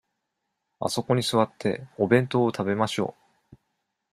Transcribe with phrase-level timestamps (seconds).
[0.79, 3.15] あそこに座って、お弁当を食べましょ
[3.55, 3.55] う。